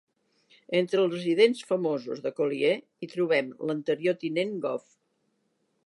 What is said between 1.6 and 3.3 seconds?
famosos de Colliers hi